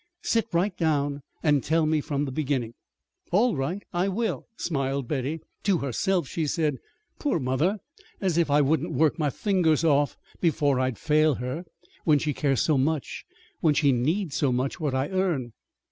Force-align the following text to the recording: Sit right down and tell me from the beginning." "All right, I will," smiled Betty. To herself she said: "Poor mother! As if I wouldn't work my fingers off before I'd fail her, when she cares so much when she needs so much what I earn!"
Sit 0.23 0.47
right 0.51 0.75
down 0.75 1.21
and 1.43 1.63
tell 1.63 1.85
me 1.85 2.01
from 2.01 2.25
the 2.25 2.31
beginning." 2.31 2.73
"All 3.31 3.55
right, 3.55 3.83
I 3.93 4.07
will," 4.07 4.47
smiled 4.57 5.07
Betty. 5.07 5.41
To 5.65 5.77
herself 5.77 6.27
she 6.27 6.47
said: 6.47 6.79
"Poor 7.19 7.39
mother! 7.39 7.77
As 8.19 8.35
if 8.39 8.49
I 8.49 8.61
wouldn't 8.61 8.93
work 8.93 9.19
my 9.19 9.29
fingers 9.29 9.83
off 9.83 10.17
before 10.39 10.79
I'd 10.79 10.97
fail 10.97 11.35
her, 11.35 11.65
when 12.03 12.17
she 12.17 12.33
cares 12.33 12.61
so 12.63 12.79
much 12.79 13.25
when 13.59 13.75
she 13.75 13.91
needs 13.91 14.35
so 14.35 14.51
much 14.51 14.79
what 14.79 14.95
I 14.95 15.09
earn!" 15.09 15.53